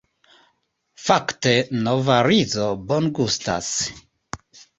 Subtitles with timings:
[1.07, 1.53] Fakte
[1.89, 3.71] nova rizo bongustas.